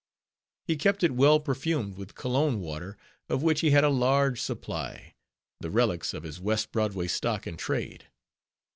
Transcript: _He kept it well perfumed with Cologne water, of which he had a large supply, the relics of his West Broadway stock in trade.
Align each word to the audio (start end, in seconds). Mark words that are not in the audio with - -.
_He 0.63 0.77
kept 0.77 1.03
it 1.03 1.11
well 1.11 1.39
perfumed 1.39 1.95
with 1.95 2.15
Cologne 2.15 2.59
water, 2.59 2.97
of 3.29 3.43
which 3.43 3.61
he 3.61 3.69
had 3.69 3.83
a 3.83 3.89
large 3.89 4.41
supply, 4.41 5.13
the 5.59 5.69
relics 5.69 6.15
of 6.15 6.23
his 6.23 6.41
West 6.41 6.71
Broadway 6.71 7.05
stock 7.07 7.45
in 7.45 7.55
trade. 7.55 8.05